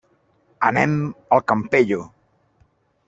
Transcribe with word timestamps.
Anem 0.69 0.95
al 1.37 1.43
Campello. 1.53 2.01